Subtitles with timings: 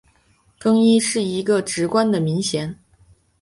[0.57, 2.79] 更衣是一个职官的名衔。